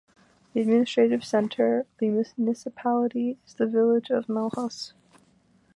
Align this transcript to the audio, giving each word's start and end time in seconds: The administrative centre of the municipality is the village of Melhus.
The 0.53 0.61
administrative 0.61 1.23
centre 1.23 1.81
of 1.81 1.85
the 1.99 2.09
municipality 2.35 3.37
is 3.45 3.53
the 3.53 3.67
village 3.67 4.09
of 4.09 4.25
Melhus. 4.25 4.93